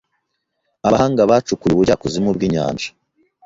[0.87, 2.87] abahanga bacukuye ubujyakuzimu bwinyanja